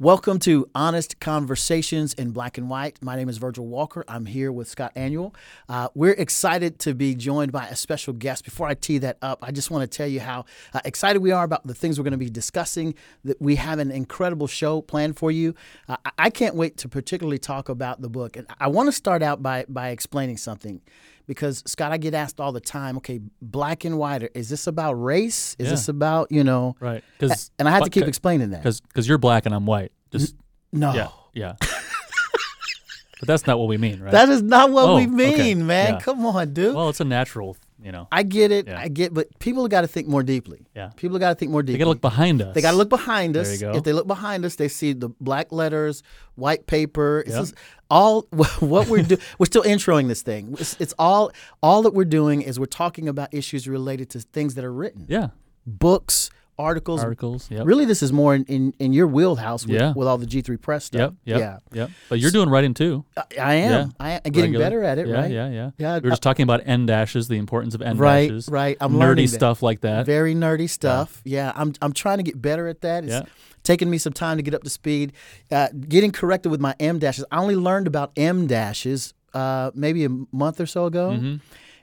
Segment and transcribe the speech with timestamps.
[0.00, 3.00] Welcome to Honest Conversations in Black and White.
[3.00, 4.04] My name is Virgil Walker.
[4.08, 5.32] I'm here with Scott Aniol.
[5.68, 8.44] Uh, we're excited to be joined by a special guest.
[8.44, 11.30] Before I tee that up, I just want to tell you how uh, excited we
[11.30, 12.96] are about the things we're going to be discussing.
[13.22, 15.54] That we have an incredible show planned for you.
[15.88, 19.22] Uh, I can't wait to particularly talk about the book, and I want to start
[19.22, 20.80] out by by explaining something
[21.26, 24.94] because Scott, I get asked all the time, okay, black and white, is this about
[24.94, 25.56] race?
[25.58, 25.70] Is Yeah.
[25.70, 26.76] this about you know?
[26.80, 27.02] Right.
[27.18, 28.62] Because And I have to keep explaining that.
[28.62, 29.92] because you're black and I'm white.
[30.20, 30.36] Just
[30.72, 31.54] No, yeah, yeah.
[33.20, 34.12] but that's not what we mean, right?
[34.12, 35.54] that is not what Oh, we okay.
[35.54, 35.94] mean, man.
[35.94, 36.00] Yeah.
[36.00, 36.74] Come on, dude.
[36.74, 38.08] well, it's a natural, you know.
[38.10, 38.66] I get it.
[38.66, 38.78] Yeah.
[38.80, 40.66] I get, but people got to think more deeply.
[40.74, 40.90] Yeah.
[40.96, 41.74] People got to think more deeply.
[41.74, 42.54] They got to look behind us.
[42.54, 43.46] They got to look behind us.
[43.46, 43.78] There you go.
[43.78, 46.02] If they look behind us, they see the black letters,
[46.34, 47.22] white paper.
[47.24, 47.42] This Yep.
[47.44, 47.54] is
[47.90, 48.22] all
[48.60, 49.20] what we're doing.
[49.38, 50.56] we're still introing this thing.
[50.58, 51.30] It's, it's all
[51.62, 55.06] all that we're doing is we're talking about issues related to things that are written,
[55.08, 55.28] Yeah.
[55.66, 57.02] books, articles.
[57.02, 57.50] Articles.
[57.50, 57.66] Yep.
[57.66, 59.92] Really, this is more in, in, in your wheelhouse with, Yeah.
[59.94, 61.14] with all the G three press stuff.
[61.24, 61.38] Yep.
[61.38, 61.38] Yep.
[61.40, 61.90] Yeah, Yep.
[62.08, 63.04] But you're doing writing too.
[63.16, 63.70] I, I am.
[63.70, 63.86] Yeah.
[64.00, 64.64] I am getting Regular.
[64.64, 65.06] better at it.
[65.08, 65.14] Yeah.
[65.14, 65.30] right.
[65.30, 65.48] Yeah.
[65.50, 65.70] Yeah.
[65.78, 68.48] Yeah, We were just talking about en dashes, the importance of en Right, dashes.
[68.48, 68.76] right.
[68.80, 70.06] I'm nerdy stuff like that.
[70.06, 71.20] Very nerdy stuff.
[71.24, 73.04] Yeah, I'm I'm trying to get better at that.
[73.04, 73.22] It's Yeah.
[73.62, 75.12] taking me some time to get up to speed.
[75.50, 77.24] Uh, getting corrected with my em dashes.
[77.30, 81.10] I only learned about em dashes uh, maybe a month or so ago.
[81.10, 81.36] Mm-hmm.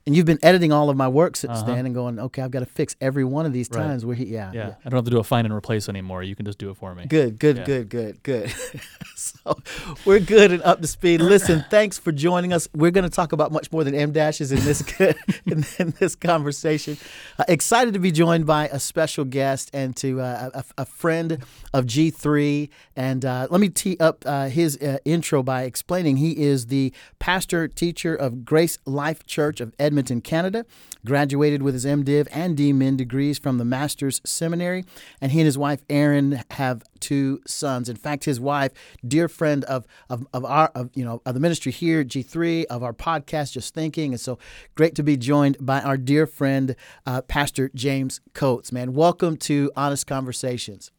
[0.08, 1.76] And you've been editing all of my work since Uh-huh.
[1.76, 3.82] then and going, okay, I've got to fix every one of these Right.
[3.84, 4.74] times where he, yeah, yeah.
[4.84, 6.24] I don't have to do a find and replace anymore.
[6.24, 7.06] You can just do it for me.
[7.06, 7.64] Good, good, Yeah.
[7.66, 8.52] good, good, good.
[9.16, 9.58] so
[10.06, 11.22] we're good and up to speed.
[11.22, 12.68] Listen, thanks for joining us.
[12.74, 14.82] We're going to talk about much more than em dashes in this
[15.46, 16.98] in, in this conversation.
[17.38, 21.44] Uh, excited to be joined by a special guest and to uh, a, a friend
[21.74, 22.70] of G3.
[22.96, 26.94] And uh, let me tee up uh, his uh, intro by explaining he is the
[27.20, 30.66] pastor teacher of Grace Life Church of Edmonton, Canada.
[31.04, 34.86] Graduated with his MDiv and DMin degrees from the Master's Seminary,
[35.20, 37.90] and he and his wife Erin have two sons.
[37.90, 38.72] In fact, his wife,
[39.06, 42.84] dear friend of of, of our of you know of the ministry here G3 of
[42.84, 44.38] our podcast, just thinking, and so
[44.76, 46.76] great to be joined by our dear friend
[47.08, 48.72] uh, Pastor James Coates.
[48.72, 50.92] Man, welcome to Honest Conversations.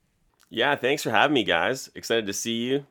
[0.55, 1.91] Yeah, thanks for having me, guys.
[1.95, 2.85] Excited to see you.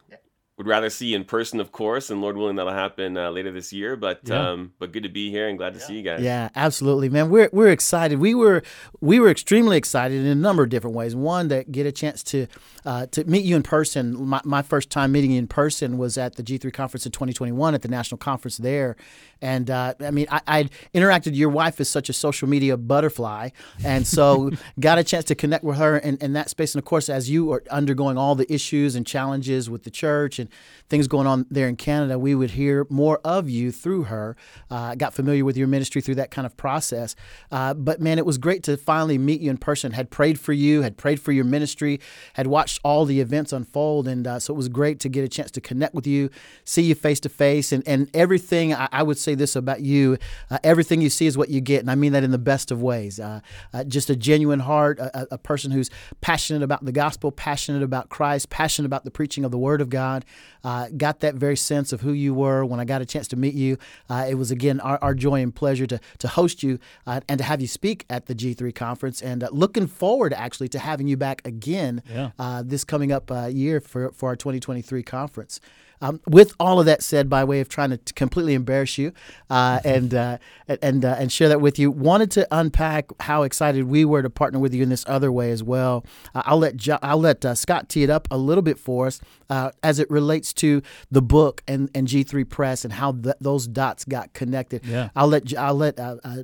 [0.62, 3.74] Would rather see in person, of course, and Lord willing, that'll happen uh, later this
[3.74, 3.96] year.
[3.96, 4.52] But Yeah.
[4.52, 6.22] um, but good to be here and glad to see you guys.
[6.22, 7.32] Yeah, absolutely, man.
[7.32, 8.20] We're we're excited.
[8.20, 8.62] We were
[9.00, 11.16] we were extremely excited in a number of different ways.
[11.16, 12.46] One, to get a chance to
[12.86, 14.24] uh, to meet you in person.
[14.24, 17.74] My, my first time meeting you in person was at the G3 conference in 2021
[17.74, 18.96] at the national conference there.
[19.42, 21.36] And uh, I mean, I, I'd interacted.
[21.36, 23.50] Your wife is such a social media butterfly,
[23.84, 26.76] and so got a chance to connect with her in, in that space.
[26.76, 30.38] And of course, as you are undergoing all the issues and challenges with the church
[30.38, 30.51] and
[30.90, 34.36] things going on there in Canada, we would hear more of you through her.
[34.70, 37.16] Uh, got familiar with your ministry through that kind of process.
[37.52, 39.92] Uh, but man, it was great to finally meet you in person.
[39.94, 42.00] Had prayed for you, had prayed for your ministry,
[42.34, 45.30] had watched all the events unfold, and uh, so it was great to get a
[45.30, 46.30] chance to connect with you,
[46.66, 48.74] see you face to face, and and everything.
[48.74, 50.18] I, I would say this about you:
[50.50, 52.72] uh, everything you see is what you get, and I mean that in the best
[52.72, 53.20] of ways.
[53.20, 53.40] Uh,
[53.74, 57.84] uh, just a genuine heart, a, a- a person who's passionate about the gospel, passionate
[57.84, 60.26] about Christ, passionate about the preaching of the Word of God.
[60.64, 63.36] Uh, got that very sense of who you were when I got a chance to
[63.36, 63.78] meet you.
[64.08, 66.78] Uh, it was again our, our joy and pleasure to to host you
[67.08, 70.68] uh, and to have you speak at the G3 conference, and uh, looking forward actually
[70.70, 72.30] to having you back again Yeah.
[72.38, 75.60] uh, this coming up uh, year for for our 2023 conference.
[76.02, 79.14] Um, with all of that said, by way of trying to t- completely embarrass you
[79.50, 80.38] uh, and uh,
[80.82, 84.30] and uh, and share that with you, wanted to unpack how excited we were to
[84.30, 86.04] partner with you in this other way as well.
[86.34, 89.08] Uh, I'll let jo- I'll let uh, Scott tee it up a little bit for
[89.08, 93.36] us uh, as it relates to the book and, and G3 Press and how th-
[93.40, 94.86] those dots got connected.
[94.86, 95.10] Yeah.
[95.16, 96.00] I'll let I'll let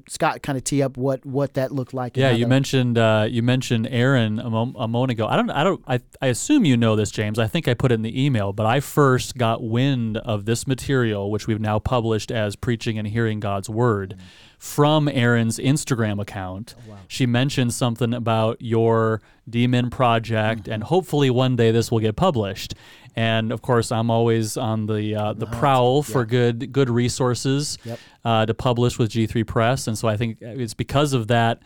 [0.08, 2.16] Scott kind of tee up what what that looked like.
[2.16, 5.26] Yeah, you that- mentioned uh, you mentioned Erin a, mo- a moment ago.
[5.26, 7.40] I don't I don't I, I assume you know this, James.
[7.40, 10.68] I think I put it in the email, but I first got wind of this
[10.68, 14.16] material, which we've now published as preaching and hearing God's word,
[14.58, 16.74] from Erin's Instagram account.
[17.08, 22.74] She mentioned something about your DMin project, and hopefully one day this will get published.
[23.16, 28.00] And of course, I'm always on the uh, the prowl for good good resources Yep.
[28.26, 31.60] uh, to publish with G3 Press, and so I think it's because of that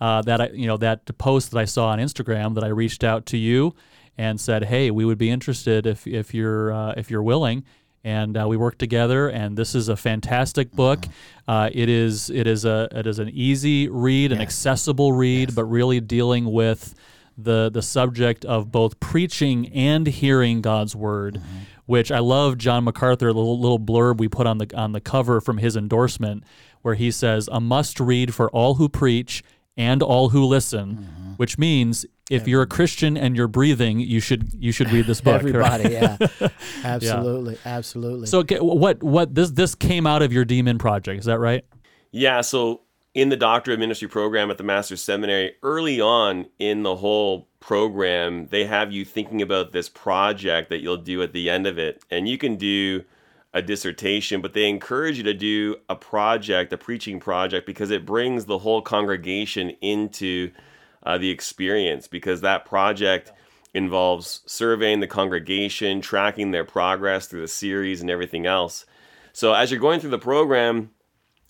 [0.00, 3.04] uh, that I, you know that post that I saw on Instagram that I reached
[3.04, 3.74] out to you
[4.18, 7.64] and said, "Hey, we would be interested if if you're uh, if you're willing."
[8.04, 11.06] And uh, we worked together, and this is a fantastic book.
[11.48, 15.64] Uh, it is it is a it is an easy read, an accessible read, but
[15.64, 16.94] really dealing with
[17.36, 21.40] the the subject of both preaching and hearing God's word,
[21.86, 22.58] which I love.
[22.58, 25.76] John MacArthur, the little, little blurb we put on the on the cover from his
[25.76, 26.44] endorsement,
[26.82, 29.42] where he says, "A must read for all who preach
[29.76, 31.32] and all who listen, mm-hmm.
[31.34, 35.20] which means if you're a Christian and you're breathing, you should you should read this
[35.20, 35.42] book.
[35.42, 35.54] right?
[35.54, 35.94] Everybody,
[36.40, 36.48] yeah,
[36.84, 38.26] absolutely, absolutely.
[38.26, 41.64] So okay, what what this this came out of your DMin project, is that right?
[42.10, 42.82] Yeah, so
[43.14, 47.48] in the Doctor of Ministry program at the Master's Seminary, early on in the whole
[47.60, 51.78] program, they have you thinking about this project that you'll do at the end of
[51.78, 52.04] it.
[52.10, 53.04] And you can do
[53.56, 58.04] a dissertation, but they encourage you to do a project, a preaching project, because it
[58.04, 60.50] brings the whole congregation into
[61.04, 62.06] uh, the experience.
[62.06, 63.32] Because that project
[63.72, 68.84] involves surveying the congregation, tracking their progress through the series, and everything else.
[69.32, 70.90] So as you're going through the program,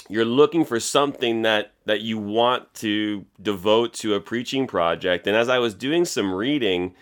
[0.08, 5.26] you're looking for something that that you want to devote to a preaching project.
[5.26, 6.94] And as I was doing some reading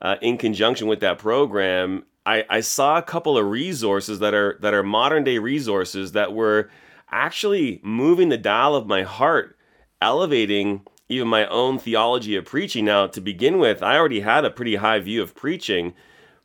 [0.00, 4.58] uh, in conjunction with that program, I, I saw a couple of resources that are
[4.60, 6.68] that are modern day resources that were
[7.10, 9.56] actually moving the dial of my heart,
[10.02, 12.84] elevating even my own theology of preaching.
[12.84, 15.94] Now, to begin with, I already had a pretty high view of preaching,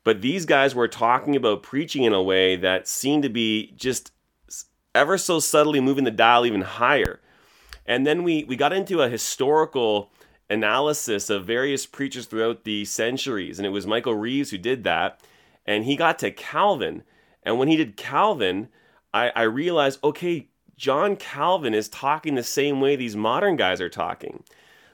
[0.06, 4.14] but these guys were talking about preaching in a way that seemed to be just
[4.96, 7.20] ever so subtly moving the dial even higher.
[7.86, 10.14] And then we, we got into a historical
[10.50, 13.60] analysis of various preachers throughout the centuries.
[13.60, 15.20] And it was Michael Reeves who did that.
[15.66, 17.04] And he got to Calvin.
[17.44, 18.70] And when he did Calvin,
[19.14, 23.90] I, I realized okay, John Calvin is talking the same way these modern guys are
[23.90, 24.44] talking.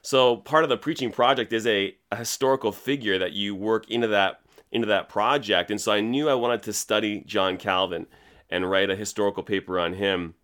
[0.01, 4.07] So part of the preaching project is a, a historical figure that you work into
[4.07, 5.71] that into that project.
[5.71, 8.05] And so I knew I wanted to study John Calvin
[8.49, 10.35] and write a historical paper on him.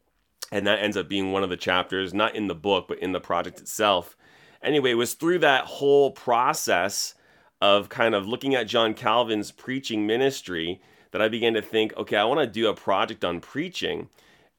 [0.51, 3.11] And that ends up being one of the chapters, not in the book, but in
[3.11, 4.15] the project itself.
[4.61, 7.13] Anyway, it was through that whole process
[7.61, 10.81] of kind of looking at John Calvin's preaching ministry
[11.11, 14.09] that I began to think, okay, I want to do a project on preaching.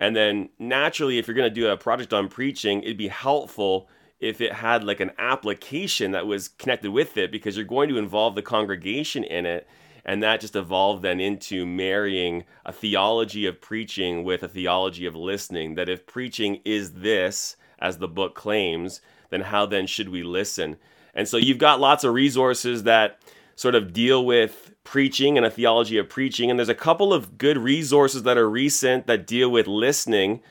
[0.00, 3.88] And then naturally, if you're going to do a project on preaching, it'd be helpful
[4.18, 7.98] if it had like an application that was connected with it because you're going to
[7.98, 9.68] involve the congregation in it
[10.06, 15.16] and that just evolved then into marrying a theology of preaching with a theology of
[15.16, 15.74] listening.
[15.74, 19.00] That if preaching is this, as the book claims,
[19.30, 20.76] then how then should we listen?
[21.16, 23.18] And so you've got lots of resources that
[23.56, 26.50] sort of deal with preaching and a theology of preaching.
[26.50, 30.42] And there's a couple of good resources that are recent that deal with listening.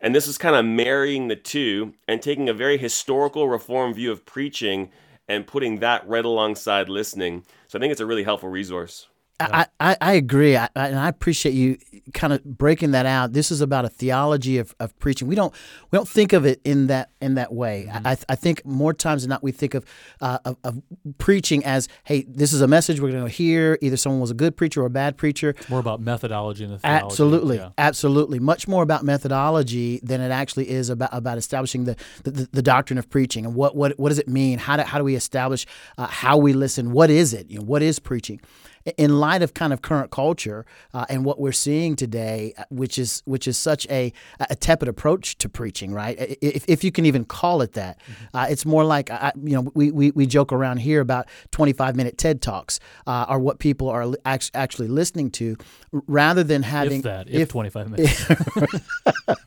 [0.00, 4.12] And this is kind of marrying the two and taking a very historical reform view
[4.12, 4.90] of preaching
[5.26, 7.44] and putting that right alongside listening.
[7.66, 9.08] So I think it's a really helpful resource.
[9.40, 11.78] I, I, I agree, I, I, and I appreciate you
[12.12, 13.32] kind of breaking that out.
[13.32, 15.28] This is about a theology of, of preaching.
[15.28, 15.52] We don't
[15.90, 17.86] we don't think of it in that in that way.
[17.88, 18.06] Mm-hmm.
[18.06, 19.84] I, I think more times than not we think of,
[20.20, 20.82] uh, of, of
[21.18, 23.78] preaching as, hey, this is a message we're going to hear.
[23.80, 25.50] Either someone was a good preacher or a bad preacher.
[25.50, 27.04] It's more about methodology and the theology.
[27.04, 27.70] Absolutely, yeah.
[27.78, 32.62] absolutely, much more about methodology than it actually is about about establishing the the, the
[32.62, 34.58] doctrine of preaching and what what what does it mean?
[34.58, 35.66] How do how do we establish
[35.98, 36.92] uh, how we listen?
[36.92, 37.50] What is it?
[37.50, 38.40] You know, what is preaching?
[38.96, 42.98] In light of kind of current culture uh, and what we're seeing today, uh, which
[42.98, 44.12] is which is such a,
[44.48, 46.16] a tepid approach to preaching, right?
[46.40, 48.36] If, if you can even call it that, mm-hmm.
[48.36, 51.96] uh, it's more like uh, you know we, we, we joke around here about 25
[51.96, 55.56] minute TED talks uh, are what people are actually listening to,
[55.92, 58.30] rather than having if that if, if 25 minutes,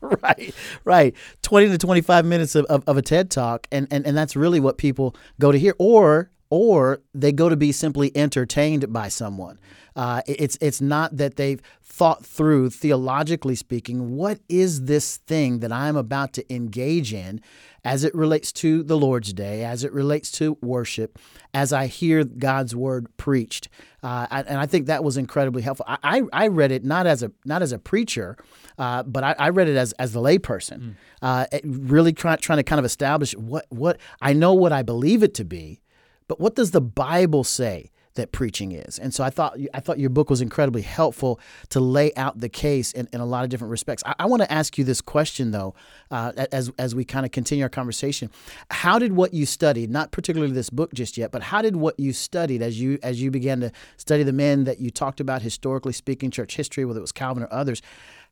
[0.22, 0.54] right,
[0.84, 4.36] right, 20 to 25 minutes of, of, of a TED talk, and, and and that's
[4.36, 9.08] really what people go to hear, or or they go to be simply entertained by
[9.08, 9.58] someone.
[9.96, 15.70] Uh, it's it's not that they've thought through theologically speaking what is this thing that
[15.70, 17.40] I'm about to engage in
[17.84, 21.18] as it relates to the Lord's Day, as it relates to worship,
[21.52, 23.68] as I hear God's word preached,
[24.02, 25.86] uh, and I think that was incredibly helpful.
[25.88, 28.36] I, I read it not as a not as a preacher,
[28.78, 31.60] uh, but I, I, read it as as the layperson, mm.
[31.64, 35.34] really trying trying to kind of establish what what I know what I believe it
[35.34, 35.80] to be
[36.28, 38.98] but what does the Bible say that preaching is?
[38.98, 41.40] And so I thought I thought your book was incredibly helpful
[41.70, 44.02] to lay out the case in, in a lot of different respects.
[44.06, 45.74] I, I want to ask you this question though,
[46.10, 48.30] uh, as as we kind of continue our conversation.
[48.70, 51.98] How did what you studied, not particularly this book just yet, but how did what
[51.98, 55.42] you studied as you as you began to study the men that you talked about
[55.42, 57.82] historically speaking, church history, whether it was Calvin or others,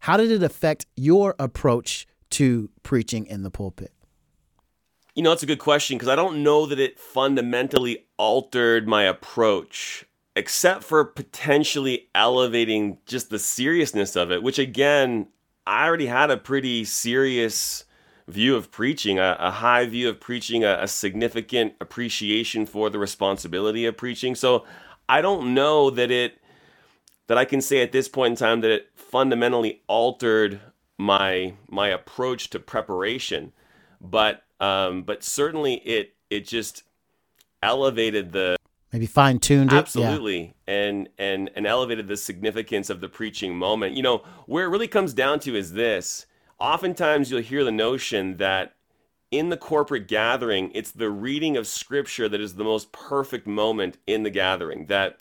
[0.01, 3.93] how did it affect your approach to preaching in the pulpit?
[5.15, 9.03] You know, it's a good question because I don't know that it fundamentally altered my
[9.03, 15.29] approach, except for potentially elevating just the seriousness of it, which again,
[15.67, 17.85] I already had a pretty serious
[18.27, 22.99] view of preaching, a, a high view of preaching, a, a significant appreciation for the
[22.99, 24.35] responsibility of preaching.
[24.35, 24.65] So
[25.11, 26.39] I don't know that it,
[27.27, 30.61] that I can say at this point in time that it fundamentally altered
[30.97, 33.53] my my approach to preparation
[34.03, 36.85] but um, but certainly it it just
[37.63, 38.57] elevated the
[38.93, 39.77] maybe fine tuned it.
[39.77, 43.97] absolutely and and and elevated the significance of the preaching moment.
[43.97, 46.27] You know where it really comes down to is this.
[46.59, 48.77] Oftentimes you'll hear the notion that
[49.33, 53.99] in the corporate gathering, it's the reading of scripture that is the most perfect moment
[54.07, 54.87] in the gathering.
[54.87, 55.19] That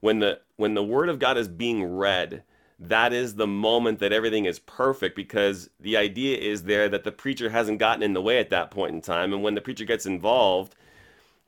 [0.00, 2.44] when the when the word of God is being read,
[2.88, 7.12] that is the moment that everything is perfect because the idea is there that the
[7.12, 9.32] preacher hasn't gotten in the way at that point in time.
[9.32, 10.74] And when the preacher gets involved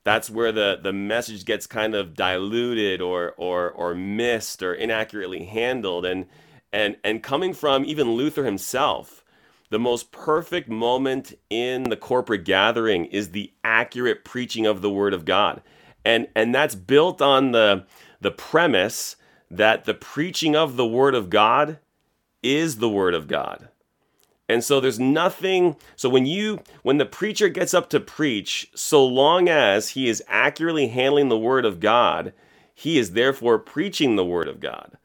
[0.07, 5.47] that's where the the message gets kind of diluted or or or missed or inaccurately
[5.47, 6.07] handled.
[6.07, 6.27] And
[6.73, 9.25] and and coming from even Luther himself
[9.71, 15.13] the most perfect moment in the corporate gathering is the accurate preaching of the word
[15.13, 15.61] of God.
[16.05, 17.85] And and that's built on the
[18.21, 19.17] the premise
[19.51, 21.79] that the preaching of the Word of God
[22.43, 23.69] is the Word of God.
[24.49, 29.05] And so there's nothing so when you when the preacher gets up to preach so
[29.05, 32.33] long as he is accurately handling the word of God
[32.73, 34.99] he is therefore preaching the word of God.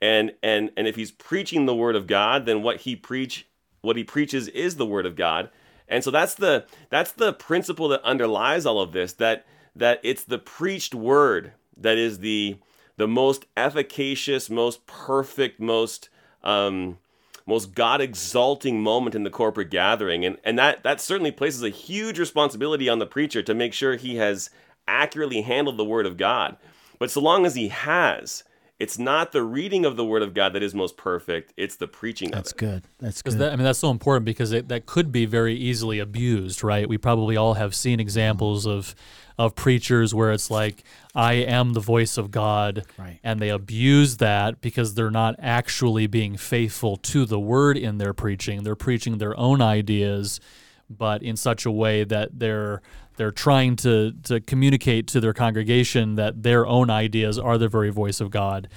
[0.00, 3.46] And and and if he's preaching the word of God then what he preach
[3.82, 5.50] what he preaches is the word of God.
[5.88, 10.24] And so that's the that's the principle that underlies all of this that that it's
[10.24, 12.56] the preached word that is the
[12.96, 16.08] the most efficacious, most perfect, most
[16.42, 16.98] um,
[17.46, 21.68] most God exalting moment in the corporate gathering, and and that that certainly places a
[21.68, 24.50] huge responsibility on the preacher to make sure he has
[24.88, 26.56] accurately handled the Word of God.
[26.98, 28.42] But so long as he has,
[28.78, 31.88] it's not the reading of the Word of God that is most perfect; it's the
[31.88, 32.60] preaching That's of it.
[32.60, 32.84] good.
[32.98, 33.38] That's good.
[33.38, 36.88] That, I mean, that's so important because it, that could be very easily abused, right?
[36.88, 38.94] We probably all have seen examples of
[39.38, 40.82] of preachers where it's like,
[41.14, 43.18] "I am the voice of God," Right.
[43.24, 48.12] and they abuse that because they're not actually being faithful to the word in their
[48.14, 48.62] preaching.
[48.62, 50.40] They're preaching their own ideas,
[50.88, 52.80] but in such a way that they're
[53.16, 57.90] they're trying to to communicate to their congregation that their own ideas are the very
[57.90, 58.68] voice of God.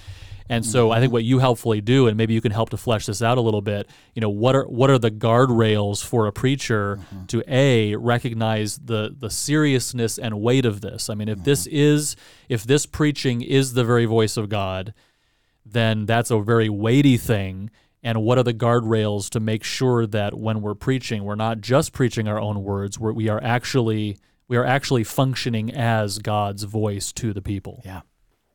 [0.52, 3.06] And so I think what you helpfully do, and maybe you can help to flesh
[3.06, 3.88] this out a little bit.
[4.16, 7.26] You know, what are what are the guardrails for a preacher mm-hmm.
[7.28, 11.08] to a recognize the the seriousness and weight of this?
[11.08, 11.78] I mean, if this mm-hmm.
[11.78, 12.16] is
[12.50, 14.96] if this preaching is the very voice of God,
[15.64, 17.70] then that's a very weighty thing.
[18.02, 21.94] And what are the guardrails to make sure that when we're preaching, we're not just
[21.94, 24.18] preaching our own words, we're, we are actually
[24.50, 27.82] we are actually functioning as God's voice to the people.
[27.86, 28.02] yeah.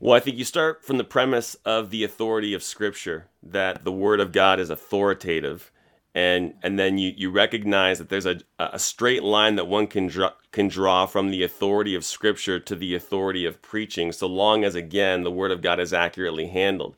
[0.00, 3.92] Well, I think you start from the premise of the authority of Scripture, that the
[3.92, 5.72] Word of God is authoritative,
[6.14, 10.08] and and then you, you recognize that there's a, a straight line that one can
[10.08, 14.62] draw, can draw from the authority of Scripture to the authority of preaching, so long
[14.62, 16.96] as again the Word of God is accurately handled.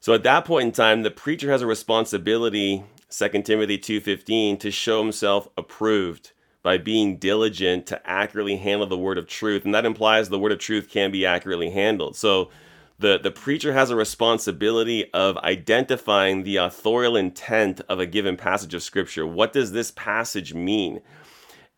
[0.00, 4.70] So at that point in time, the preacher has a responsibility, 2 Timothy 2:15, to
[4.70, 6.32] show himself approved
[6.64, 9.64] by being diligent to accurately handle the word of truth.
[9.66, 12.16] And that implies the word of truth can be accurately handled.
[12.16, 12.50] So
[12.98, 18.72] the, the preacher has a responsibility of identifying the authorial intent of a given passage
[18.72, 19.26] of scripture.
[19.26, 21.02] What does this passage mean?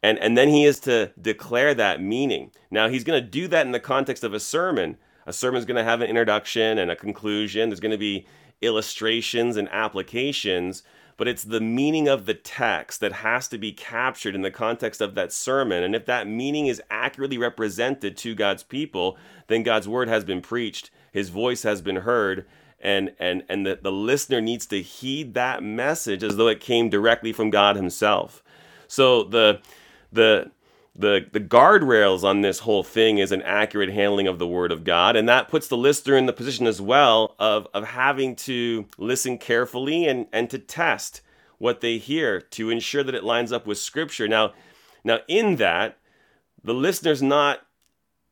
[0.05, 2.52] And, and then he is to declare that meaning.
[2.71, 4.99] Now, he's going to do that in the context of a sermon.
[5.26, 7.71] A sermon is going to have an introduction and a conclusion.
[7.71, 8.25] There's going to be
[8.62, 10.85] illustrations and applications,
[11.16, 15.00] but it's the meaning of the text that has to be captured in the context
[15.00, 15.82] of that sermon.
[15.82, 20.42] And if that meaning is accurately represented to God's people, then God's word has been
[20.42, 22.46] preached, his voice has been heard,
[22.80, 26.90] and and and the, the listener needs to heed that message as though it came
[26.90, 28.42] directly from God himself.
[28.87, 29.61] So the
[30.12, 30.50] the
[30.99, 34.85] the the guardrails on this whole thing is an accurate handling of the word of
[34.85, 38.87] God, and that puts the listener in the position as well of of having to
[38.97, 41.21] listen carefully and and to test
[41.59, 44.29] what they hear to ensure that it lines up with Scripture.
[44.29, 44.53] Now,
[45.05, 45.99] now in that,
[46.62, 47.61] the listener's not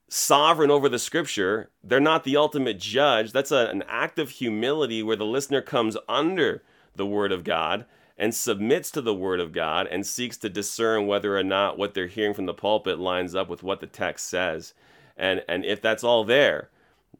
[0.08, 3.32] sovereign over the Scripture; they're not the ultimate judge.
[3.32, 6.62] That's a, an act of humility where the listener comes under
[6.96, 7.84] the word of God
[8.16, 11.94] and submits to the word of God and seeks to discern whether or not what
[11.94, 14.74] they're hearing from the pulpit lines up with what the text says.
[15.16, 16.70] And and if that's all there,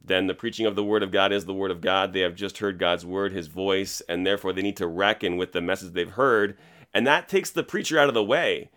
[0.03, 2.13] then the preaching of the word of God is the word of God.
[2.13, 5.51] They have just heard God's word, his voice, and therefore they need to reckon with
[5.51, 6.57] the message they've heard,
[6.93, 8.69] and that takes the preacher out of the way.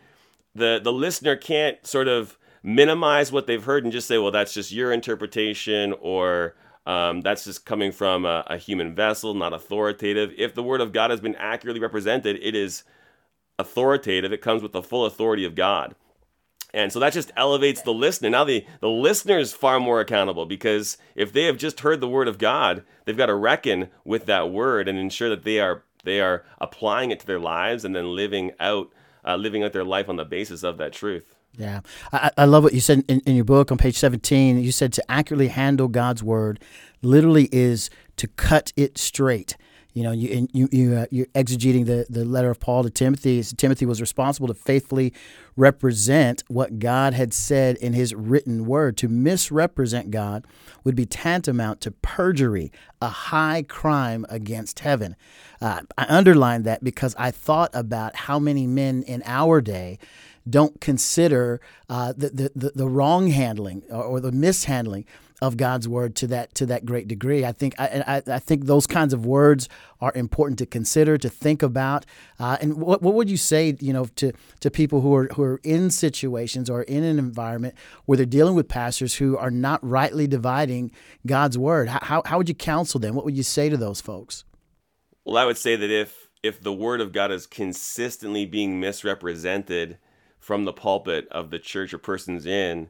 [0.54, 4.54] The the listener can't sort of minimize what they've heard and just say, well, that's
[4.54, 6.54] just your interpretation or
[6.88, 10.32] um, that's just coming from a, a human vessel, not authoritative.
[10.38, 12.82] If the word of God has been accurately represented, it is
[13.58, 14.32] authoritative.
[14.32, 15.94] It comes with the full authority of God.
[16.72, 18.30] And so that just elevates the listener.
[18.30, 22.08] Now the, the listener is far more accountable because if they have just heard the
[22.08, 25.84] word of God, they've got to reckon with that word and ensure that they are
[26.04, 28.90] they are applying it to their lives and then living out
[29.26, 31.34] uh, living out their life on the basis of that truth.
[31.56, 31.80] Yeah.
[32.12, 34.62] I, I love what you said in, in your book on page 17.
[34.62, 36.60] You said to accurately handle God's word
[37.02, 39.56] literally is to cut it straight.
[39.94, 43.42] You know, you you you uh, you're exegeting the, the letter of Paul to Timothy.
[43.42, 45.12] Timothy was responsible to faithfully
[45.56, 48.96] represent what God had said in His written word.
[48.98, 50.46] To misrepresent God
[50.84, 52.70] would be tantamount to perjury,
[53.02, 55.16] a high crime against heaven.
[55.60, 59.98] Uh, I underlined that because I thought about how many men in our day
[60.48, 65.04] don't consider uh, the, the, the wrong handling or, or the mishandling
[65.40, 67.44] of God's word to that to that great degree.
[67.44, 69.68] I think I, I, I think those kinds of words
[70.00, 72.04] are important to consider, to think about.
[72.40, 75.42] Uh, and what, what would you say, you know, to to people who are who
[75.42, 77.74] are in situations or in an environment
[78.06, 80.90] where they're dealing with pastors who are not rightly dividing
[81.24, 81.88] God's word?
[81.88, 83.14] How how would you counsel them?
[83.14, 84.44] What would you say to those folks?
[85.24, 89.98] Well, I would say that if if the word of God is consistently being misrepresented
[90.48, 92.88] from the pulpit of the church or persons in,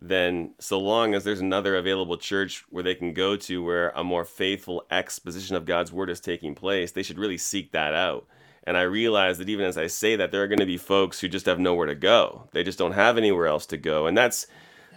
[0.00, 4.02] then so long as there's another available church where they can go to where a
[4.02, 8.26] more faithful exposition of God's word is taking place, they should really seek that out.
[8.66, 11.20] And I realize that even as I say that, there are going to be folks
[11.20, 12.48] who just have nowhere to go.
[12.52, 14.46] They just don't have anywhere else to go, and that's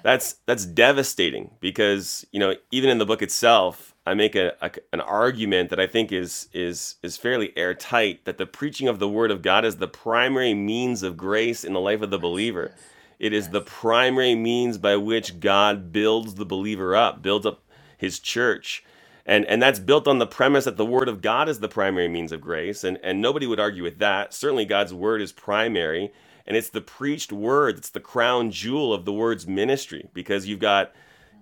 [0.01, 4.71] that's that's devastating because you know even in the book itself, I make a, a
[4.93, 9.09] an argument that I think is is is fairly airtight that the preaching of the
[9.09, 12.73] word of God is the primary means of grace in the life of the believer.
[13.19, 17.63] It is the primary means by which God builds the believer up, builds up
[17.97, 18.83] his church.
[19.25, 22.07] And, and that's built on the premise that the word of God is the primary
[22.07, 22.83] means of grace.
[22.83, 24.33] And, and nobody would argue with that.
[24.33, 26.13] Certainly, God's word is primary.
[26.47, 30.61] And it's the preached word that's the crown jewel of the word's ministry because you've
[30.61, 30.93] got,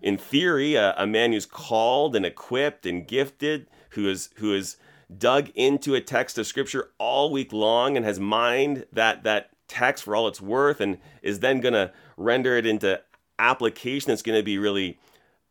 [0.06, 4.78] in theory, a, a man who's called and equipped and gifted, who is, who is
[5.18, 10.04] dug into a text of scripture all week long and has mined that, that text
[10.04, 13.02] for all it's worth and is then going to render it into
[13.40, 15.00] application that's going to be really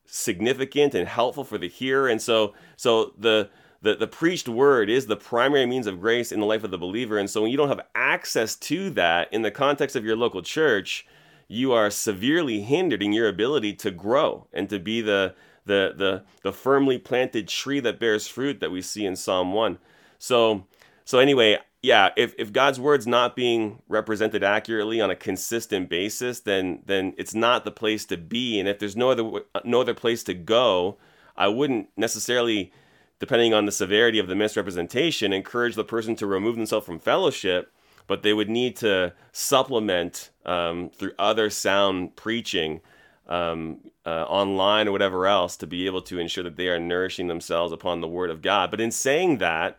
[0.07, 2.09] significant and helpful for the hearer.
[2.09, 3.51] And so so the
[3.83, 6.79] the, the preached word is the primary means of grace in the life of the
[6.79, 7.19] believer.
[7.19, 10.41] And so when you don't have access to that in the context of your local
[10.41, 11.07] church
[11.49, 15.35] you are severely hindered in your ability to grow and to be the
[15.67, 19.79] the the, the firmly planted tree that bears fruit that we see in psalm 1
[20.19, 20.67] so
[21.05, 26.41] so anyway yeah, if, if God's word's not being represented accurately on a consistent basis,
[26.41, 28.59] then then it's not the place to be.
[28.59, 30.97] And if there's no other no other place to go,
[31.37, 32.73] I wouldn't necessarily,
[33.19, 37.71] depending on the severity of the misrepresentation, encourage the person to remove themselves from fellowship.
[38.07, 42.81] But they would need to supplement um, through other sound preaching
[43.27, 47.29] um, uh, online or whatever else to be able to ensure that they are nourishing
[47.29, 48.71] themselves upon the Word of God.
[48.71, 49.79] But in saying that,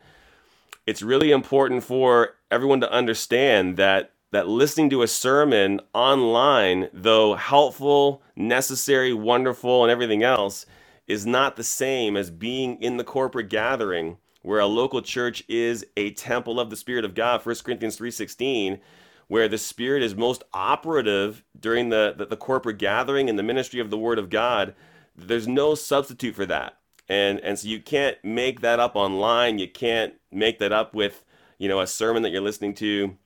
[0.87, 7.35] it's really important for everyone to understand that that listening to a sermon online, though
[7.35, 10.65] helpful, necessary, wonderful, and everything else,
[11.07, 15.85] is not the same as being in the corporate gathering where a local church is
[15.97, 18.79] a temple of the Spirit of God, 1 Corinthians 3.16,
[19.27, 23.79] where the Spirit is most operative during the, the, the corporate gathering and the ministry
[23.79, 24.75] of the Word of God.
[25.15, 26.77] There's no substitute for that
[27.07, 29.59] and and so you can't make that up online.
[29.59, 31.23] You can't make that up with
[31.57, 33.17] you know a sermon that you're listening to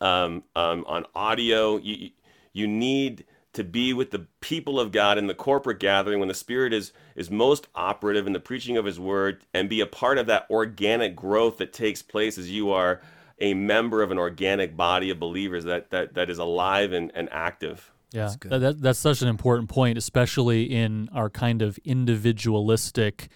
[0.00, 1.78] um, um, on audio.
[1.78, 2.10] You
[2.52, 6.34] you need to be with the people of God in the corporate gathering when the
[6.34, 10.18] Spirit is is most operative in the preaching of His Word, and be a part
[10.18, 13.00] of that organic growth that takes place as you are
[13.38, 17.28] a member of an organic body of believers that that, that is alive and, and
[17.32, 17.92] active.
[18.12, 23.28] Yeah, that's, that, that, that's such an important point, especially in our kind of individualistic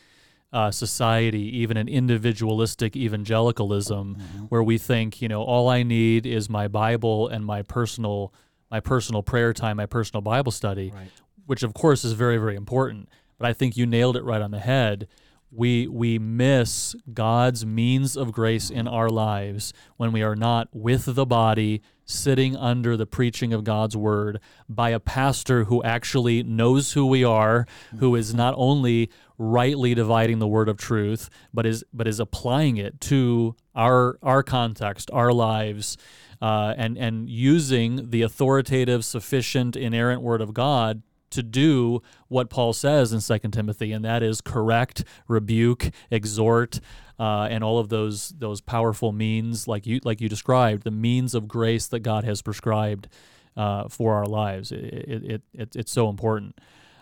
[0.52, 4.44] uh, society, even an individualistic evangelicalism, mm-hmm.
[4.44, 8.32] where we think, you know, all I need is my Bible and my personal
[8.70, 11.10] my personal prayer time, my personal Bible study, right.
[11.46, 13.08] which of course is very very important.
[13.38, 15.08] But I think you nailed it right on the head
[15.50, 21.14] we we miss God's means of grace in our lives when we are not with
[21.14, 26.92] the body sitting under the preaching of God's word by a pastor who actually knows
[26.92, 27.98] who we are hmm.
[27.98, 32.76] who is not only rightly dividing the word of truth but is but is applying
[32.76, 35.96] it to our our context our lives
[36.40, 42.72] uh, and and using the authoritative sufficient inerrant word of God to do what Paul
[42.72, 46.80] says in Second Timothy, and that is correct, rebuke, exhort,
[47.18, 51.34] uh, and all of those those powerful means, like you like you described, the means
[51.34, 53.08] of grace that God has prescribed
[53.56, 54.72] uh, for our lives.
[54.72, 56.58] It, it, it, it's so important.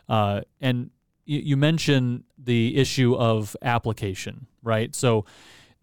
[0.08, 0.90] Uh, and
[1.24, 4.94] you, you mentioned the issue of application, right?
[4.94, 5.24] So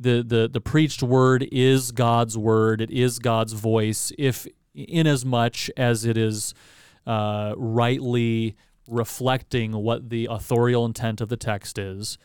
[0.01, 2.81] the, the the preached word is God's word.
[2.81, 4.11] It is God's voice.
[4.17, 6.53] If in as much as it is
[7.05, 8.55] uh, rightly
[8.87, 12.17] reflecting what the authorial intent of the text is.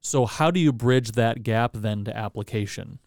[0.00, 2.98] So, how do you bridge that gap then to application?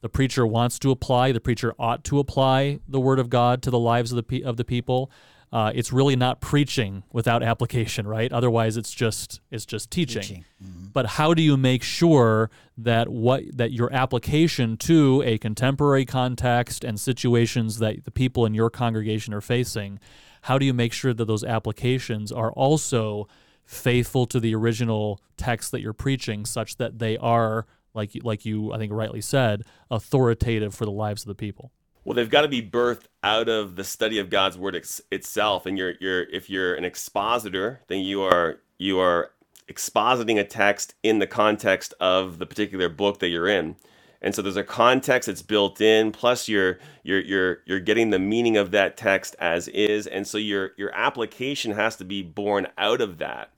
[0.00, 3.70] The preacher wants to apply, the preacher ought to apply the word of God to
[3.70, 5.10] the lives of the, pe- of the people.
[5.52, 8.32] Uh, it's really not preaching without application, right?
[8.32, 10.22] Otherwise, it's just it's just teaching.
[10.22, 10.44] teaching.
[10.62, 10.73] Mm-hmm.
[10.94, 16.84] But how do you make sure that what that your application to a contemporary context
[16.84, 20.00] and situations that the people in your congregation are facing
[20.44, 23.26] how do you make sure that those applications are also
[23.64, 28.72] faithful to the original text that you're preaching such that they are like like you
[28.72, 31.72] I think rightly said authoritative for the lives of the people?
[32.04, 35.64] Well they've got to be birthed out of the study of God's word ex- itself
[35.64, 39.30] and you're you're if you're an expositor then you are you are
[39.68, 43.76] expositing a text in the context of the particular book that you're in.
[44.24, 48.18] And so there's a context that's built in plus you're you're you're you're getting the
[48.18, 50.06] meaning of that text as is.
[50.06, 53.50] And so your your application has to be born out of that.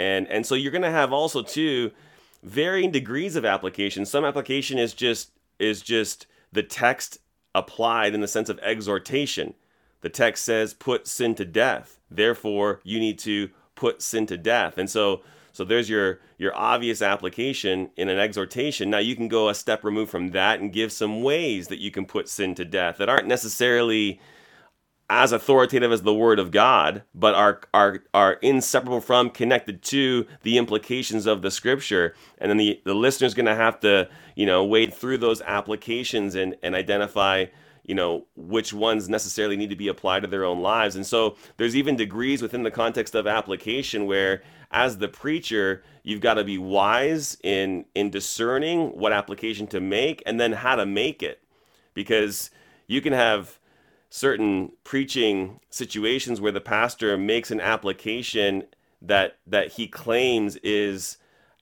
[0.00, 1.92] And and so you're going to have also too
[2.42, 4.04] varying degrees of application.
[4.04, 7.18] Some application is just is just the text
[7.54, 9.54] applied in the sense of exhortation.
[10.00, 12.00] The text says put sin to death.
[12.10, 14.76] Therefore you need to put sin to death.
[14.76, 18.90] And so so there's your your obvious application in an exhortation.
[18.90, 21.90] Now you can go a step removed from that and give some ways that you
[21.90, 24.20] can put sin to death that aren't necessarily
[25.10, 30.26] as authoritative as the word of God, but are are are inseparable from, connected to
[30.42, 32.14] the implications of the scripture.
[32.38, 36.56] And then the, the listener's gonna have to, you know, wade through those applications and,
[36.62, 37.46] and identify
[37.90, 40.94] you know which ones necessarily need to be applied to their own lives.
[40.94, 46.20] And so there's even degrees within the context of application where as the preacher you've
[46.20, 50.86] got to be wise in in discerning what application to make and then how to
[50.86, 51.42] make it.
[51.92, 52.52] Because
[52.86, 53.58] you can have
[54.08, 58.62] certain preaching situations where the pastor makes an application
[59.02, 61.16] that that he claims is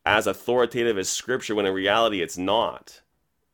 [0.05, 3.01] as authoritative as scripture when in reality it's not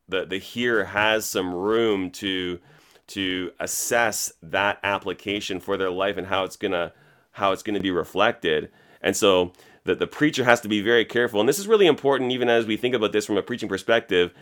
[0.08, 2.58] the the hearer has some room to
[3.06, 6.92] to assess that application for their life and how it's gonna
[7.32, 8.70] how it's gonna be reflected.
[9.00, 9.52] And so
[9.84, 11.40] the, the preacher has to be very careful.
[11.40, 14.32] And this is really important even as we think about this from a preaching perspective.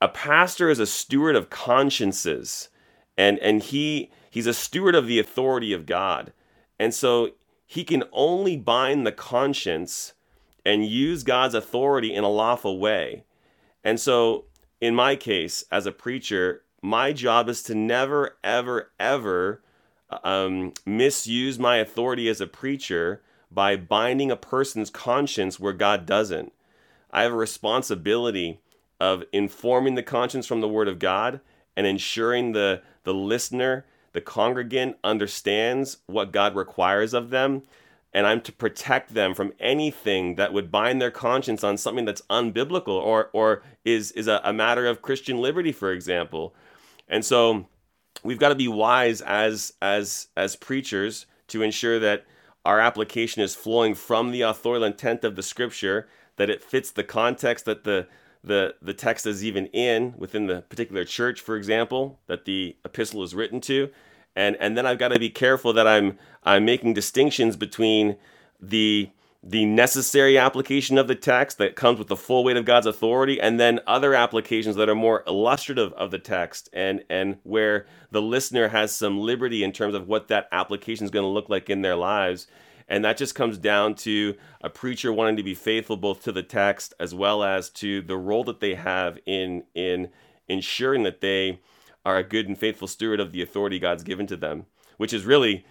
[0.00, 2.68] A pastor is a steward of consciences.
[3.16, 6.32] And and he he's a steward of the authority of God.
[6.78, 7.30] And so
[7.66, 10.14] he can only bind the conscience
[10.64, 13.24] and use God's authority in a lawful way.
[13.84, 14.46] And so
[14.80, 19.62] in my case, as a preacher, my job is to never, ever, ever
[20.24, 26.52] um, misuse my authority as a preacher by binding a person's conscience where God doesn't.
[27.10, 28.60] I have a responsibility
[28.98, 31.40] of informing the conscience from the Word of God
[31.76, 37.62] and ensuring the, the listener, the congregant, understands what God requires of them
[38.12, 42.22] and I'm to protect them from anything that would bind their conscience on something that's
[42.30, 46.54] unbiblical or or is is a, a matter of Christian liberty, for example.
[47.08, 47.66] And so
[48.22, 52.24] we've got to be wise as as as preachers to ensure that
[52.64, 57.04] our application is flowing from the authorial intent of the scripture, that it fits the
[57.04, 58.06] context that the
[58.42, 63.22] the the text is even in within the particular church, for example, that the epistle
[63.22, 63.90] is written to,
[64.40, 68.16] and and then I've got to be careful that I'm I'm making distinctions between
[68.60, 69.10] the
[69.42, 73.40] the necessary application of the text that comes with the full weight of God's authority,
[73.40, 78.22] and then other applications that are more illustrative of the text, and and where the
[78.22, 81.68] listener has some liberty in terms of what that application is going to look like
[81.68, 82.46] in their lives,
[82.88, 86.42] and that just comes down to a preacher wanting to be faithful both to the
[86.42, 90.08] text as well as to the role that they have in in
[90.48, 91.60] ensuring that they
[92.04, 95.24] are a good and faithful steward of the authority God's given to them, which is
[95.24, 95.64] really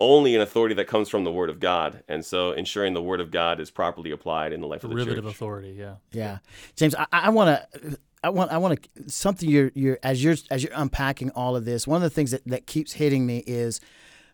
[0.00, 2.02] only an authority that comes from the Word of God.
[2.08, 4.96] And so ensuring the Word of God is properly applied in the life of the
[4.96, 5.34] Derivative church.
[5.34, 5.94] authority, yeah.
[6.12, 6.38] Yeah.
[6.76, 7.98] James, I, I want to.
[8.20, 11.64] I want, I want to, something you're, you're, as you're, as you're unpacking all of
[11.64, 13.80] this, one of the things that, that keeps hitting me is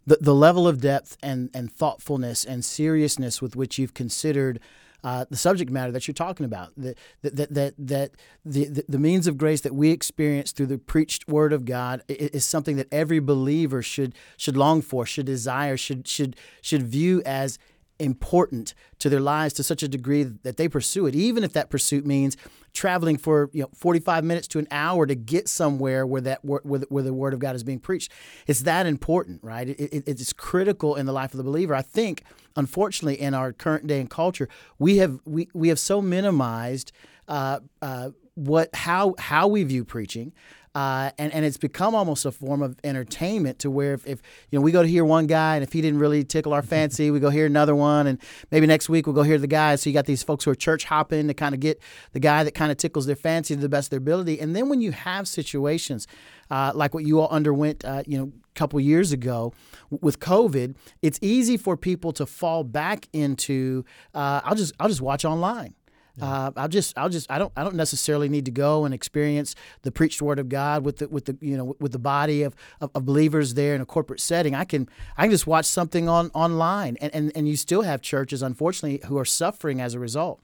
[0.06, 4.58] the, the level of depth and, and thoughtfulness and seriousness with which you've considered
[5.04, 6.72] uh, the subject matter that you're talking about.
[6.76, 8.10] That that that that,
[8.44, 12.30] the, the, means of grace that we experience through the preached word of God is,
[12.30, 17.22] is something that every believer should should long for, should desire, should should should view
[17.26, 17.58] as
[17.98, 21.70] important to their lives to such a degree that they pursue it, even if that
[21.70, 22.36] pursuit means
[22.72, 26.60] traveling for you know 45 minutes to an hour to get somewhere where that where,
[26.62, 28.10] where the word of God is being preached.
[28.46, 29.68] It's that important, right?
[29.68, 31.74] It, it, it's critical in the life of the believer.
[31.74, 32.24] I think,
[32.56, 36.92] unfortunately, in our current day and culture, we have we, we have so minimized
[37.28, 40.32] uh, uh, what how how we view preaching.
[40.74, 44.58] Uh, and and it's become almost a form of entertainment to where if, if, you
[44.58, 47.10] know we go to hear one guy and if he didn't really tickle our fancy,
[47.10, 48.18] we go hear another one, and
[48.50, 49.76] maybe next week we'll go hear the guy.
[49.76, 51.80] So you got these folks who are church hopping to kind of get
[52.12, 54.40] the guy that kind of tickles their fancy to the best of their ability.
[54.40, 56.06] And then when you have situations
[56.50, 59.52] uh, like what you all underwent, uh, you know, a couple years ago
[59.90, 63.84] with COVID, it's easy for people to fall back into
[64.14, 65.74] uh, I'll just I'll just watch online.
[66.20, 69.56] Uh, I'll just, I'll just, I don't, I don't necessarily need to go and experience
[69.82, 72.54] the preached word of God with the, with the, you know, with the body of,
[72.80, 74.54] of, of, believers there in a corporate setting.
[74.54, 78.00] I can, I can just watch something on online, and, and, and you still have
[78.00, 80.40] churches, unfortunately, who are suffering as a result.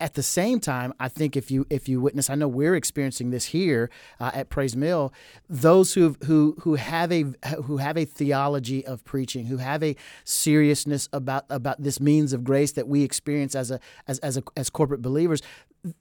[0.00, 3.30] At the same time, I think if you if you witness, I know we're experiencing
[3.30, 5.12] this here uh, at Pray's Mill.
[5.48, 7.26] Those who who who have a
[7.64, 12.42] who have a theology of preaching, who have a seriousness about about this means of
[12.42, 13.78] grace that we experience as a
[14.08, 15.42] as as a, as corporate believers,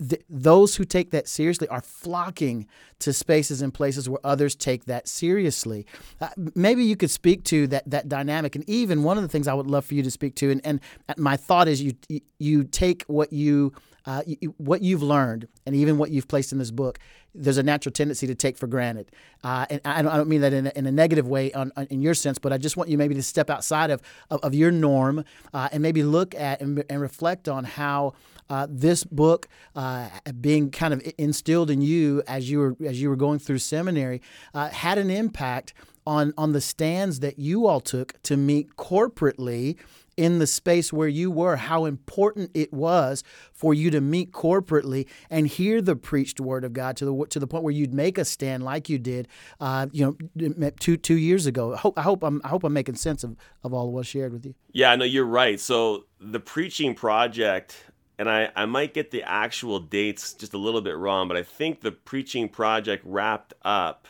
[0.08, 2.68] th- those who take that seriously are flocking
[3.00, 5.86] to spaces and places where others take that seriously.
[6.22, 9.48] Uh, maybe you could speak to that that dynamic, and even one of the things
[9.48, 10.80] I would love for you to speak to, and, and
[11.18, 11.94] my thought is you
[12.40, 13.74] you take what you
[14.06, 14.22] uh,
[14.58, 17.00] what you've learned and even what you've placed in this book,
[17.34, 19.10] there's a natural tendency to take for granted.
[19.44, 21.72] Uh, and I don't, I don't, mean that in a, in a negative way on,
[21.76, 24.42] on, in your sense, but I just want you maybe to step outside of, of,
[24.42, 28.14] of your norm uh, and maybe look at and, and reflect on how
[28.50, 33.10] uh, this book uh, being kind of instilled in you as you were as you
[33.10, 34.22] were going through seminary
[34.54, 35.74] uh, had an impact
[36.06, 39.78] on on the stands that you all took to meet corporately
[40.18, 45.08] in the space where you were, how important it was for you to meet corporately
[45.30, 48.18] and hear the preached word of God to the to the point where you'd make
[48.18, 49.28] a stand like you did,
[49.60, 51.74] uh, you know, two two years ago.
[51.74, 54.34] I hope I hope I'm I hope I'm making sense of, of all what's shared
[54.34, 54.54] with you.
[54.72, 55.60] Yeah, no, you're right.
[55.60, 57.76] So the preaching project,
[58.18, 61.44] and I I might get the actual dates just a little bit wrong, but I
[61.44, 64.08] think the preaching project wrapped up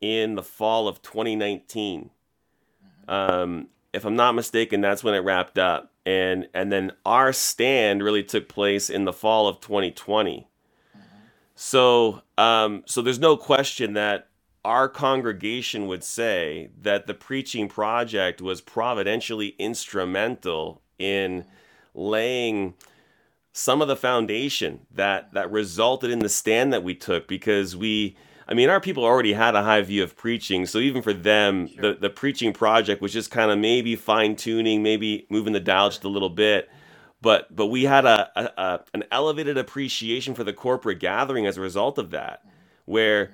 [0.00, 2.10] in the fall of 2019.
[2.84, 3.10] Mm-hmm.
[3.10, 5.92] Um, if I'm not mistaken, that's when it wrapped up.
[6.06, 10.48] And and then our stand really took place in the fall of 2020.
[10.96, 11.06] Mm-hmm.
[11.54, 14.28] So um, so there's no question that
[14.64, 21.44] our congregation would say that the preaching project was providentially instrumental in
[21.94, 22.74] laying
[23.52, 28.16] some of the foundation that that resulted in the stand that we took because we
[28.50, 31.68] I mean, our people already had a high view of preaching, so even for them,
[31.68, 31.82] sure.
[31.82, 35.88] the the preaching project was just kind of maybe fine tuning, maybe moving the dial
[35.88, 36.68] just a little bit.
[37.22, 41.58] But but we had a, a, a, an elevated appreciation for the corporate gathering as
[41.58, 42.42] a result of that,
[42.86, 43.30] where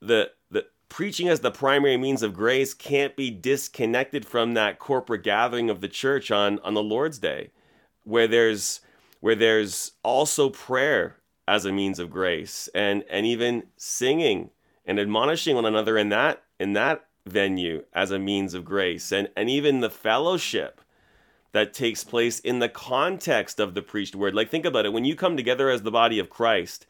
[0.00, 5.22] the the preaching as the primary means of grace can't be disconnected from that corporate
[5.22, 7.52] gathering of the church on on the Lord's Day,
[8.02, 8.80] where there's
[9.20, 14.50] where there's also prayer as a means of grace and and even singing
[14.86, 19.12] and admonishing one another in that in that venue as a means of grace.
[19.12, 20.80] And and even the fellowship
[21.52, 24.34] that takes place in the context of the preached word.
[24.34, 24.92] Like think about it.
[24.92, 26.86] When you come together as the body of Christ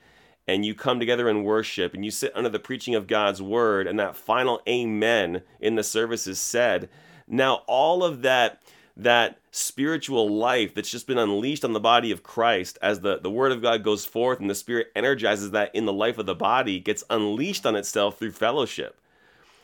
[0.47, 3.87] and you come together in worship and you sit under the preaching of God's word
[3.87, 6.89] and that final amen in the service is said
[7.27, 8.63] now all of that
[9.03, 13.31] that spiritual life that's just been unleashed on the body of Christ as the, the
[13.31, 16.35] word of God goes forth and the spirit energizes that in the life of the
[16.35, 19.01] body gets unleashed on itself through fellowship.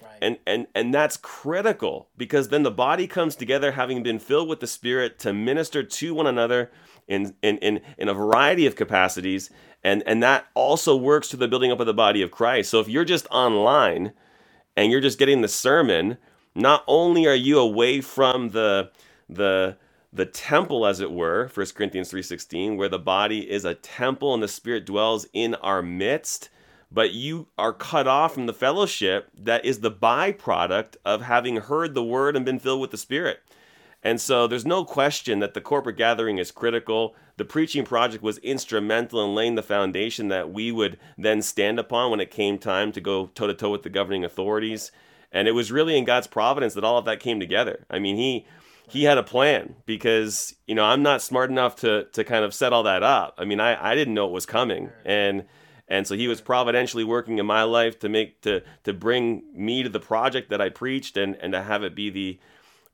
[0.02, 0.18] Right.
[0.22, 4.60] And, and and that's critical because then the body comes together having been filled with
[4.60, 6.70] the spirit to minister to one another
[7.06, 9.50] in in, in, in a variety of capacities
[9.84, 12.70] and and that also works to the building up of the body of Christ.
[12.70, 14.12] So if you're just online
[14.76, 16.18] and you're just getting the sermon,
[16.56, 18.90] not only are you away from the
[19.28, 19.76] the
[20.12, 24.42] the temple as it were 1 corinthians 3.16 where the body is a temple and
[24.42, 26.48] the spirit dwells in our midst
[26.90, 31.94] but you are cut off from the fellowship that is the byproduct of having heard
[31.94, 33.40] the word and been filled with the spirit
[34.06, 37.16] and so there's no question that the corporate gathering is critical.
[37.38, 42.12] The preaching project was instrumental in laying the foundation that we would then stand upon
[42.12, 44.92] when it came time to go toe to toe with the governing authorities.
[45.32, 47.84] And it was really in God's providence that all of that came together.
[47.90, 48.46] I mean, He
[48.88, 52.54] he had a plan because you know I'm not smart enough to to kind of
[52.54, 53.34] set all that up.
[53.38, 55.44] I mean, I I didn't know it was coming, and
[55.88, 59.82] and so he was providentially working in my life to make to to bring me
[59.82, 62.38] to the project that I preached and and to have it be the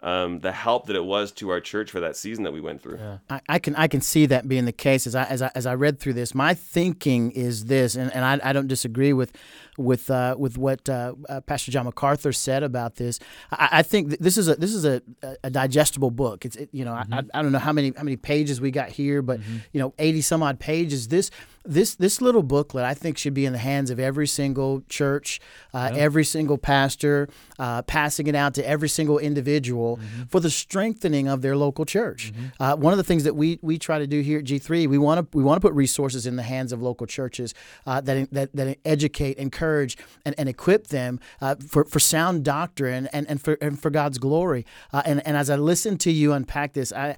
[0.02, 2.82] um, the help that it was to our church for that season that we went
[2.82, 2.98] through.
[2.98, 3.18] Yeah.
[3.30, 5.64] I, I, can I can see that being the case as I as I, as
[5.64, 6.34] I read through this.
[6.34, 9.32] My thinking is this, and, and I, I don't disagree with
[9.78, 13.18] with uh, with what uh, uh, Pastor John MacArthur said about this.
[13.50, 15.02] I, I think this is a this is a,
[15.42, 16.44] a digestible book.
[16.44, 17.14] It's it, you know mm-hmm.
[17.14, 19.58] I, I don't know how many how many pages we got here, but mm-hmm.
[19.72, 21.08] you know eighty some odd pages.
[21.08, 21.30] This
[21.64, 25.40] this this little booklet I think should be in the hands of every single church,
[25.72, 26.00] uh, Yeah.
[26.00, 30.24] every single pastor, uh, passing it out to every single individual Mm-hmm.
[30.28, 32.32] for the strengthening of their local church.
[32.58, 34.98] Uh, one of the things that we we try to do here at G3, we
[34.98, 37.54] want to we want to put resources in the hands of local churches
[37.86, 43.08] uh, that, that that educate, encourage, and, and equip them uh, for for sound doctrine
[43.12, 44.66] and and for and for God's glory.
[44.92, 47.16] Uh, and and as I listen to you unpack this, I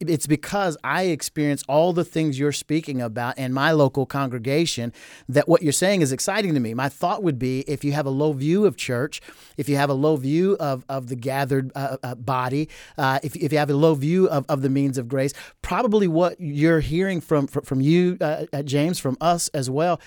[0.00, 4.92] it's because I experience all the things you're speaking about in my local congregation
[5.28, 6.74] that what you're saying is exciting to me.
[6.74, 9.20] My thought would be if you have a low view of church,
[9.56, 13.36] if you have a low view of, of the gathered uh, uh, body, uh, if,
[13.36, 16.80] if you have a low view of, of the means of grace, probably what you're
[16.80, 20.00] hearing from from, from you, uh, James, from us as well,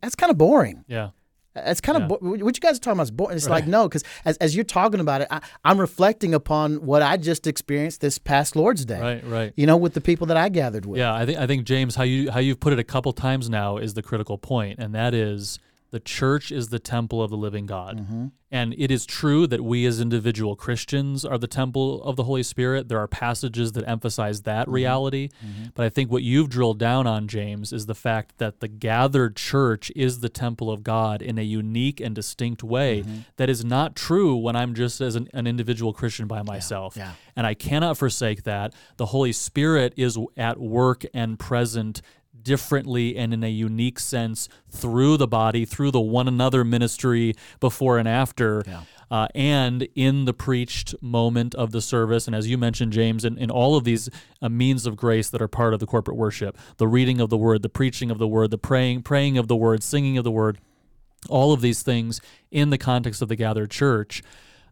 [0.00, 0.84] that's kind of boring.
[0.88, 1.10] Yeah.
[1.54, 2.04] It's kind Yeah.
[2.06, 3.36] of bo- what you guys are talking about is boring.
[3.36, 7.02] It's like no, because as, as you're talking about it, I, I'm reflecting upon what
[7.02, 9.00] I just experienced this past Lord's Day.
[9.00, 9.26] Right.
[9.26, 9.52] Right.
[9.56, 10.98] You know, with the people that I gathered with.
[10.98, 13.50] Yeah, I think I think James, how you how you've put it a couple times
[13.50, 15.58] now is the critical point, and that is
[15.92, 18.00] the church is the temple of the living God.
[18.00, 18.26] Mm-hmm.
[18.50, 22.42] And it is true that we as individual Christians are the temple of the Holy
[22.42, 22.88] Spirit.
[22.88, 24.72] There are passages that emphasize that Mm-hmm.
[24.74, 25.28] reality.
[25.74, 29.36] But I think what you've drilled down on, James, is the fact that the gathered
[29.36, 33.16] church is the temple of God in a unique and distinct way Mm-hmm.
[33.36, 36.94] that is not true when I'm just as an, an individual Christian by myself.
[36.96, 37.12] yeah.
[37.36, 38.74] And I cannot forsake that.
[38.98, 42.02] The Holy Spirit is at work and present
[42.40, 47.98] differently and in a unique sense through the body, through the one another ministry before
[47.98, 48.62] and after.
[49.10, 53.36] Uh, and in the preached moment of the service, and as you mentioned, James, in,
[53.36, 54.08] in all of these
[54.40, 57.36] uh, means of grace that are part of the corporate worship, the reading of the
[57.36, 60.30] word, the preaching of the word, the praying, praying of the word, singing of the
[60.30, 60.58] word,
[61.28, 64.22] all of these things in the context of the gathered church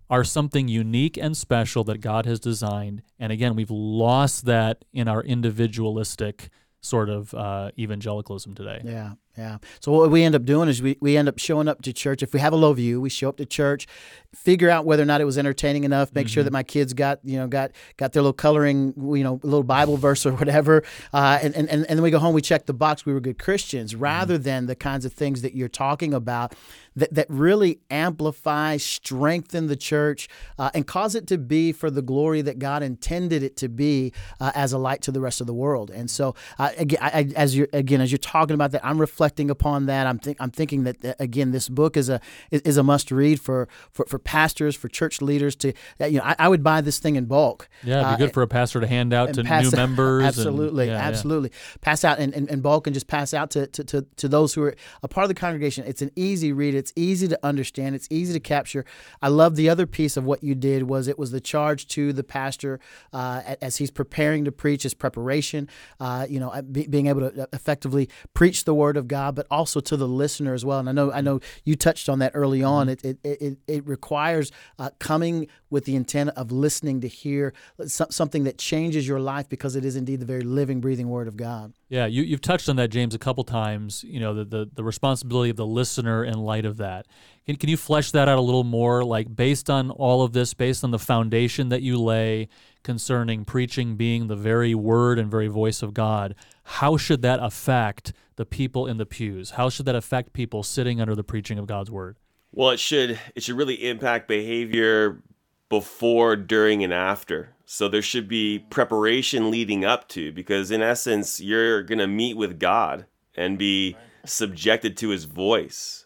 [0.08, 3.02] are something unique and special that God has designed.
[3.18, 6.48] And again, we've lost that in our individualistic
[6.80, 8.80] sort of uh, evangelicalism today.
[8.84, 9.58] Yeah, yeah.
[9.80, 12.22] So what we end up doing is we, we end up showing up to church.
[12.22, 13.86] If we have a low view, we show up to church,
[14.34, 17.20] figure out whether or not it was entertaining enough, make sure that my kids got
[17.22, 21.38] you know got got their little coloring, you know, little Bible verse or whatever, uh,
[21.42, 22.34] and, and and then we go home.
[22.34, 23.04] We check the box.
[23.04, 26.54] We were good Christians, rather than the kinds of things that you're talking about
[27.00, 32.02] that that really amplify, strengthen the church, uh, and cause it to be for the
[32.02, 35.46] glory that God intended it to be uh, as a light to the rest of
[35.46, 35.90] the world.
[35.90, 39.50] And so, uh, again, I, as you again as you're talking about that, I'm reflecting
[39.50, 40.06] upon that.
[40.06, 43.10] I'm think I'm thinking that uh, again, this book is a is, is a must
[43.10, 45.56] read for, for for pastors, for church leaders.
[45.56, 47.68] To uh, you know, I, I would buy this thing in bulk.
[47.82, 50.24] Yeah, it'd be Uh, good for a pastor to hand out to new members.
[50.30, 51.08] Absolutely, yeah, yeah.
[51.08, 51.50] absolutely.
[51.80, 54.54] Pass out in, in, in bulk and just pass out to, to, to, to those
[54.54, 55.84] who are a part of the congregation.
[55.86, 56.74] It's an easy read.
[56.74, 57.94] It's easy to understand.
[57.94, 58.84] It's easy to capture.
[59.22, 62.12] I love the other piece of what you did was it was the charge to
[62.12, 62.80] the pastor
[63.12, 65.68] uh, as he's preparing to preach, his preparation.
[65.98, 69.80] Uh, you know, be, being able to effectively preach the word of God, but also
[69.80, 70.78] to the listener as well.
[70.78, 72.88] And I know I know you touched on that early on.
[72.88, 73.08] Mm-hmm.
[73.08, 77.52] It it, it, it requires uh, coming with the intent of listening to hear
[77.86, 81.36] something that changes your life because it is indeed the very living, breathing Word of
[81.36, 81.72] God.
[81.90, 84.04] Yeah, you, you've touched on that, James, a couple times.
[84.04, 87.06] You know, the, the, the responsibility of the listener in light of that.
[87.46, 89.04] Can, can you flesh that out a little more?
[89.04, 92.48] Like, based on all of this, based on the foundation that you lay
[92.84, 98.12] concerning preaching being the very word and very voice of God, how should that affect
[98.36, 99.50] the people in the pews?
[99.50, 102.16] How should that affect people sitting under the preaching of God's word?
[102.52, 105.22] Well, it should it should really impact behavior
[105.70, 107.54] before, during, and after.
[107.64, 112.58] So there should be preparation leading up to, because in essence, you're gonna meet with
[112.58, 116.04] God and be subjected to His voice.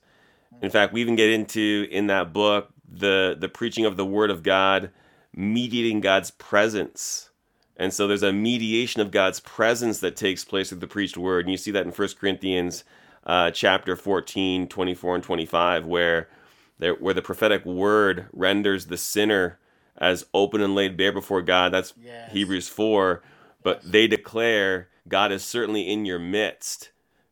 [0.63, 4.31] In fact, we even get into in that book the the preaching of the Word
[4.31, 4.91] of God,
[5.35, 7.31] mediating God's presence.
[7.77, 11.45] And so there's a mediation of God's presence that takes place with the preached word.
[11.45, 12.85] And you see that in 1 Corinthians
[13.27, 16.29] uh, chapter 14, 24, and 25, where
[16.79, 19.59] there, where the prophetic word renders the sinner
[19.97, 21.73] as open and laid bare before God.
[21.73, 22.33] That's Yes.
[22.33, 23.23] Hebrews 4.
[23.63, 26.91] But they declare God is certainly in your midst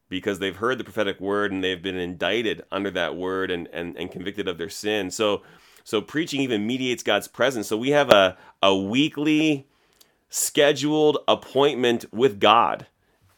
[0.09, 3.97] because they've heard the prophetic word and they've been indicted under that word and, and,
[3.97, 5.11] and convicted of their sin.
[5.11, 5.43] So
[5.85, 7.67] so preaching even mediates God's presence.
[7.69, 9.67] So we have a, a weekly
[10.29, 12.87] scheduled appointment with God.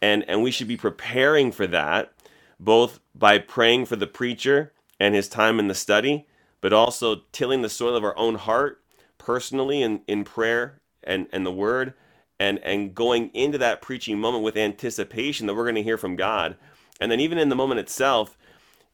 [0.02, 2.12] And and we should be preparing for that
[2.60, 6.26] both by praying for the preacher and his time in the study,
[6.60, 8.82] but also tilling the soil of our own heart
[9.18, 11.94] personally in, in prayer and, and the word
[12.38, 16.16] and and going into that preaching moment with anticipation that we're going to hear from
[16.16, 16.56] God.
[17.00, 18.36] And then even in the moment itself,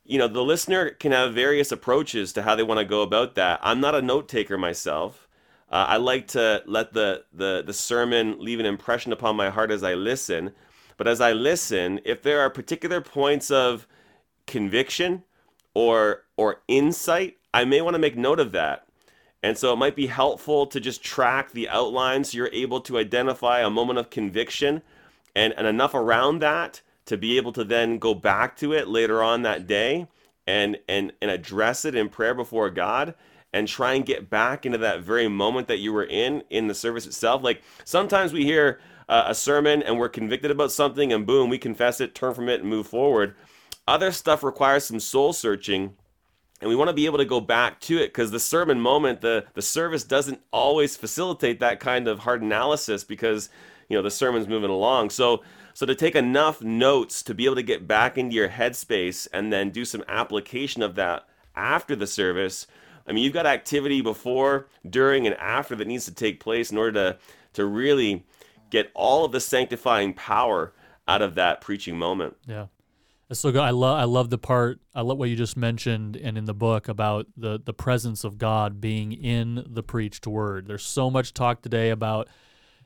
[0.04, 3.34] you know, the listener can have various approaches to how they want to go about
[3.36, 3.60] that.
[3.62, 5.28] I'm not a note taker myself.
[5.70, 9.70] Uh, I like to let the, the the sermon leave an impression upon my heart
[9.70, 10.52] as I listen.
[10.96, 13.86] But as I listen, if there are particular points of
[14.46, 15.22] conviction
[15.74, 18.86] or or insight, I may want to make note of that.
[19.42, 22.98] And so it might be helpful to just track the outline so you're able to
[22.98, 24.82] identify a moment of conviction
[25.34, 29.22] and, and enough around that to be able to then go back to it later
[29.22, 30.06] on that day
[30.46, 33.14] and and and address it in prayer before God
[33.52, 36.74] and try and get back into that very moment that you were in in the
[36.74, 37.42] service itself.
[37.42, 41.58] Like sometimes we hear uh, a sermon and we're convicted about something and boom, we
[41.58, 43.34] confess it, turn from it and move forward.
[43.90, 45.96] Other stuff requires some soul searching
[46.60, 49.20] and we want to be able to go back to it because the sermon moment
[49.20, 53.48] the the service doesn't always facilitate that kind of hard analysis because
[53.88, 55.10] you know the sermon's moving along.
[55.10, 55.42] So
[55.74, 59.52] so to take enough notes to be able to get back into your headspace and
[59.52, 61.26] then do some application of that
[61.56, 62.68] after the service
[63.08, 66.78] i mean you've got activity before during and after that needs to take place in
[66.78, 67.18] order to
[67.52, 68.24] to really
[68.70, 70.72] get all of the sanctifying power
[71.08, 72.36] out of that preaching moment.
[72.46, 72.66] Yeah
[73.38, 73.60] so good.
[73.60, 76.54] I love I love the part I love what you just mentioned and in the
[76.54, 80.66] book about the the presence of God being in the preached word.
[80.66, 82.26] There's so much talk today about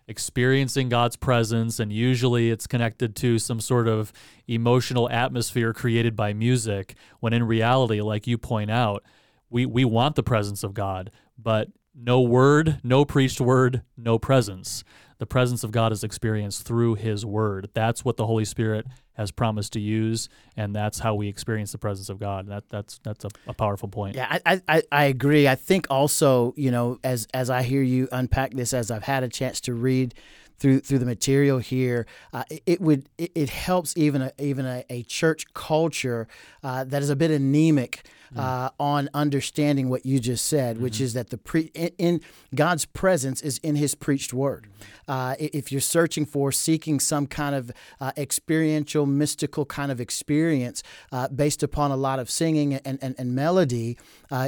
[0.07, 4.13] experiencing God's presence and usually it's connected to some sort of
[4.47, 9.03] emotional atmosphere created by music when in reality like you point out
[9.49, 14.85] we we want the presence of God, but no word, no preached word, no presence
[15.19, 17.71] the presence of God is experienced through His Word.
[17.75, 21.79] That's what the Holy Spirit has promised to use, and that's how we experience the
[21.79, 22.49] presence of God.
[22.49, 24.17] That that's that's a, a powerful point.
[24.17, 25.47] Yeah, I, I I agree.
[25.47, 29.23] I think also, you know, as as I hear you unpack this, as I've had
[29.23, 30.15] a chance to read
[30.59, 34.85] through through the material here, uh, it, would it, it, helps even a, even a,
[34.89, 36.29] a church culture
[36.63, 38.07] uh, that is a bit anemic.
[38.37, 40.85] Uh, on understanding what you just said, mm-hmm.
[40.85, 42.21] which is that the pre in, in,
[42.55, 44.67] God's presence is in His preached word.
[45.07, 47.71] Uh, if you're searching for seeking some kind of
[48.01, 50.83] uh, experiential, mystical kind of experience
[51.13, 53.97] uh, based upon a lot of singing and, and, and melody,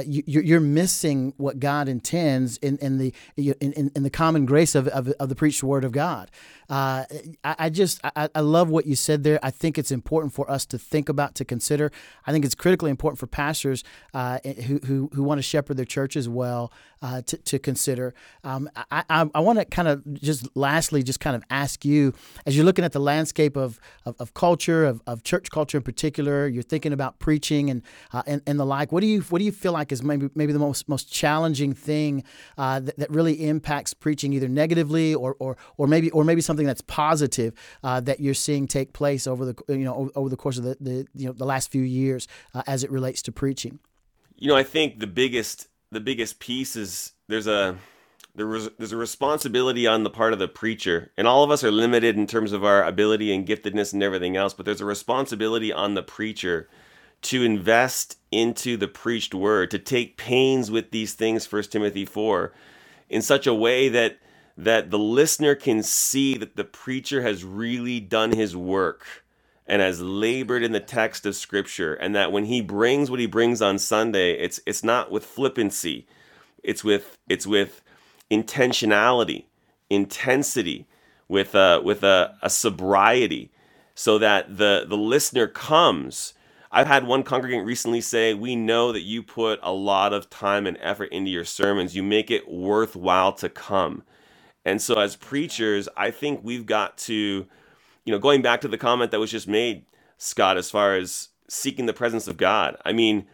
[0.05, 4.75] you, are missing what God intends in, in the in, in, in the common grace
[4.75, 6.29] of, of, of the preached word of God.
[6.69, 7.05] Uh,
[7.43, 9.39] I, I, just I, I, love what you said there.
[9.41, 11.91] I think it's important for us to think about to consider.
[12.25, 15.85] I think it's critically important for pastors uh, who, who, who want to shepherd their
[15.85, 18.13] churches well uh, to, to consider.
[18.43, 22.13] Um, I, I, I want to kind of just lastly just kind of ask you
[22.45, 25.83] as you're looking at the landscape of, of, of culture of, of church culture in
[25.83, 26.47] particular.
[26.47, 28.91] You're thinking about preaching and, uh, and and the like.
[28.91, 31.73] What do you what do you feel like is maybe maybe the most most challenging
[31.73, 32.23] thing
[32.57, 36.56] uh, that, that really impacts preaching either negatively or or or maybe or maybe something
[36.57, 37.53] something that's positive
[37.83, 40.75] uh, that you're seeing take place over the you know over the course of the,
[40.81, 43.79] the you know the last few years uh, as it relates to preaching?
[44.35, 47.77] You know, I think the biggest the biggest piece is there's a
[48.35, 51.63] there was there's a responsibility on the part of the preacher, and all of us
[51.63, 54.53] are limited in terms of our ability and giftedness and everything else.
[54.53, 56.67] But there's a responsibility on the preacher
[57.23, 61.45] to invest into the preached word, to take pains with these things.
[61.45, 62.53] First Timothy four,
[63.09, 64.17] in such a way that
[64.57, 69.23] that the listener can see that the preacher has really done his work
[69.67, 73.27] and has labored in the text of scripture and that when he brings what he
[73.27, 76.07] brings on Sunday it's it's not with flippancy
[76.63, 77.81] it's with it's with
[78.31, 79.45] intentionality
[79.89, 80.87] intensity
[81.27, 83.51] with a with a, a sobriety
[83.93, 86.33] so that the the listener comes
[86.69, 90.67] I've had one congregant recently say, We know that you put a lot of time
[90.67, 91.95] and effort into your sermons.
[91.95, 94.03] You make it worthwhile to come.
[94.67, 97.13] And so, as preachers, I think we've got to,
[98.03, 99.85] you know, going back to the comment that was just made,
[100.17, 102.75] Scott, as far as seeking the presence of God.
[102.83, 103.27] I mean,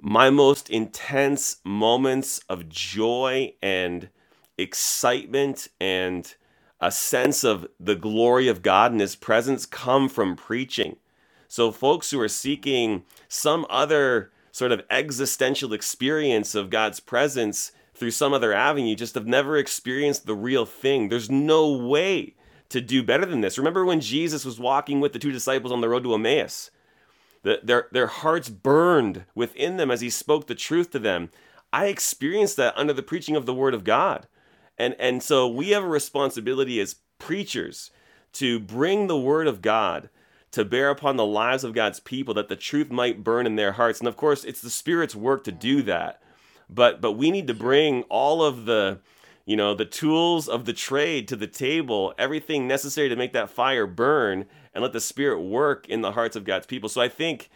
[0.00, 4.10] my most intense moments of joy and
[4.56, 6.32] excitement and
[6.80, 10.98] a sense of the glory of God and His presence come from preaching.
[11.48, 18.10] So, folks who are seeking some other sort of existential experience of God's presence, through
[18.10, 21.08] some other avenue just have never experienced the real thing.
[21.08, 22.34] There's no way
[22.68, 23.58] to do better than this.
[23.58, 26.70] Remember when Jesus was walking with the two disciples on the road to Emmaus?
[27.42, 31.30] The, their, their hearts burned within them as he spoke the truth to them.
[31.72, 34.26] I experienced that under the preaching of the word of God.
[34.76, 37.90] And, and so we have a responsibility as preachers
[38.34, 40.10] to bring the word of God
[40.50, 43.72] to bear upon the lives of God's people that the truth might burn in their
[43.72, 44.00] hearts.
[44.00, 46.20] And of course, it's the Spirit's work to do that
[46.68, 48.98] but but we need to bring all of the
[49.44, 53.50] you know the tools of the trade to the table everything necessary to make that
[53.50, 56.88] fire burn and let the spirit work in the hearts of god's people.
[56.88, 57.50] So i think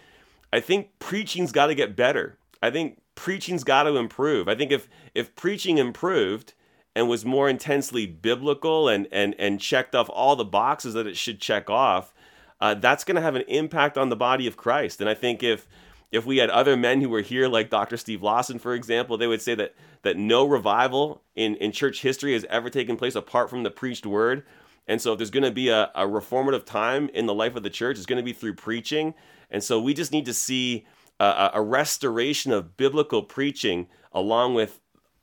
[0.53, 2.37] i think preaching's got to get better.
[2.63, 4.49] I think preaching's got to improve.
[4.49, 6.55] I think if if preaching improved
[6.95, 11.17] and was more intensely biblical and and and checked off all the boxes that it
[11.17, 12.13] should check off
[12.61, 15.01] uh, that's going to have an impact on the body of Christ.
[15.01, 15.67] And I think if
[16.13, 17.97] if we had other men who were here, like Dr.
[17.97, 22.33] Steve Lawson, for example, they would say that that no revival in, in church history
[22.33, 24.45] has ever taken place apart from the preached word.
[24.89, 27.63] And so if there's going to be a, a reformative time in the life of
[27.63, 29.15] the church, it's going to be through preaching.
[29.51, 30.87] And so we just need to see
[31.21, 34.81] a, a restoration of biblical preaching along with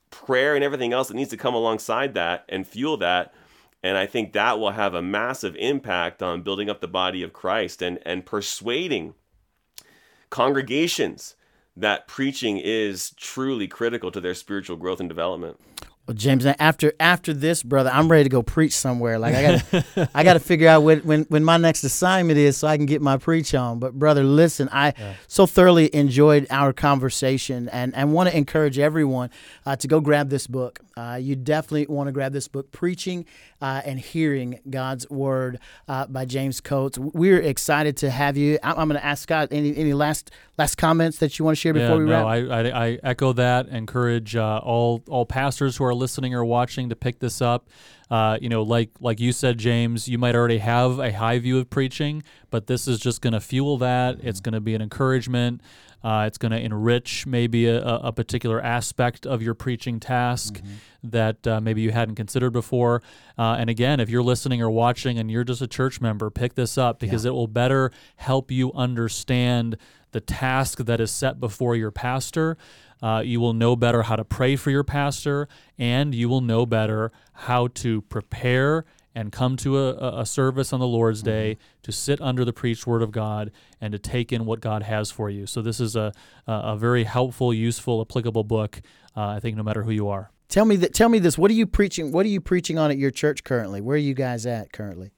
[0.09, 3.33] prayer and everything else that needs to come alongside that and fuel that.
[3.83, 7.33] And I think that will have a massive impact on building up the body of
[7.33, 9.15] Christ and, and persuading
[10.29, 11.35] congregations
[11.75, 15.59] that preaching is truly critical to their spiritual growth and development.
[16.07, 19.19] Well, James, after after this, brother, I'm ready to go preach somewhere.
[19.19, 22.55] Like I got I got to figure out when, when when my next assignment is,
[22.55, 23.79] so I can get my preach on.
[23.79, 25.15] But brother, listen, I yeah.
[25.27, 29.31] so thoroughly enjoyed our conversation, and and want to encourage everyone
[29.65, 30.79] uh, to go grab this book.
[30.95, 33.25] Uh, you definitely want to grab this book, Preaching
[33.61, 36.97] uh, and Hearing God's Word uh, by James Coates.
[36.97, 38.57] We're excited to have you.
[38.63, 41.61] I'm, I'm going to ask Scott any any last last comments that you want to
[41.61, 42.25] share before yeah, we no, wrap.
[42.25, 43.67] I, I, I echo that.
[43.67, 47.67] Encourage uh, all all pastors who are listening or watching to pick this up.
[48.09, 51.57] Uh, you know, like like you said, James, you might already have a high view
[51.57, 54.19] of preaching, but this is just going to fuel that.
[54.21, 55.61] It's going to be an encouragement.
[56.03, 61.09] Uh, it's going to enrich maybe a, a, particular aspect of your preaching task mm-hmm.
[61.09, 63.01] that uh, maybe you hadn't considered before.
[63.37, 66.53] Uh, and again, if you're listening or watching and you're just a church member, pick
[66.53, 67.31] this up because yeah.
[67.31, 69.75] it will better help you understand
[70.11, 72.57] the task that is set before your pastor.
[73.01, 76.65] Uh, you will know better how to pray for your pastor, and you will know
[76.65, 78.85] better how to prepare
[79.17, 81.29] and come to a, a service on the Lord's mm-hmm.
[81.29, 84.83] Day to sit under the preached word of God and to take in what God
[84.83, 85.47] has for you.
[85.47, 86.13] So this is a,
[86.45, 88.79] a very helpful, useful, applicable book.
[89.15, 90.29] Uh, I think no matter who you are.
[90.49, 90.93] Tell me that.
[90.93, 91.37] Tell me this.
[91.37, 92.11] What are you preaching?
[92.11, 93.81] What are you preaching on at your church currently?
[93.81, 95.11] Where are you guys at currently?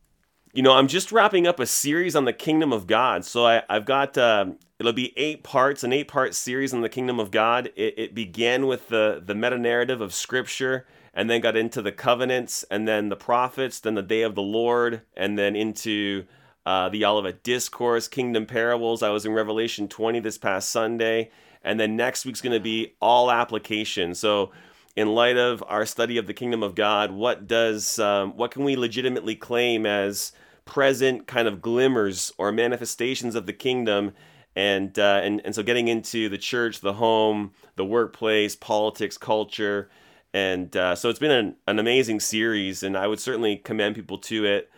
[0.53, 3.25] You know, I'm just wrapping up a series on the kingdom of God.
[3.25, 4.45] So I, have got uh,
[4.79, 7.71] it'll be eight parts, an eight part series on the kingdom of God.
[7.75, 11.91] It, it began with the the meta narrative of Scripture, and then got into the
[11.91, 16.25] covenants, and then the prophets, then the day of the Lord, and then into
[16.65, 19.03] uh, the Olivet Discourse, Kingdom Parables.
[19.03, 21.31] I was in Revelation 20 this past Sunday,
[21.63, 24.15] and then next week's going to be all application.
[24.15, 24.51] So
[24.95, 28.63] in light of our study of the kingdom of God, what does um, what can
[28.63, 30.31] we legitimately claim as
[30.65, 34.13] present kind of glimmers or manifestations of the kingdom?
[34.59, 39.89] And uh, and and so getting into the church, the home, the workplace, politics, culture,
[40.33, 44.17] and uh, so it's been an, an amazing series, and I would certainly commend people
[44.17, 44.69] to it.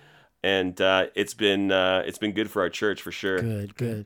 [0.44, 3.42] And uh, it's been uh, it's been good for our church for sure.
[3.42, 4.06] Good, good.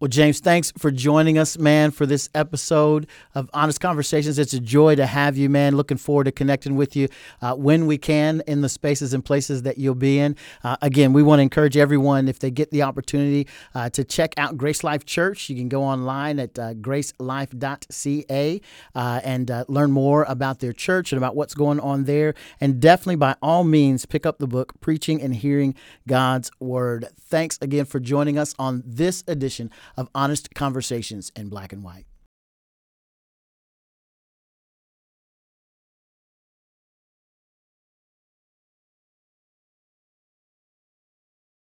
[0.00, 4.38] Well, James, thanks for joining us, man, for this episode of Honest Conversations.
[4.38, 5.76] It's a joy to have you, man.
[5.76, 7.08] Looking forward to connecting with you
[7.42, 10.36] uh, when we can in the spaces and places that you'll be in.
[10.64, 14.32] Uh, again, we want to encourage everyone, if they get the opportunity, uh, to check
[14.38, 15.50] out Grace Life Church.
[15.50, 18.60] You can go online at uh, gracelife.ca
[18.94, 22.32] uh, and uh, learn more about their church and about what's going on there.
[22.58, 25.74] And definitely, by all means, pick up the book, Preaching and Hearing
[26.08, 27.08] God's Word.
[27.20, 32.06] Thanks again for joining us on this edition of honest conversations in black and white.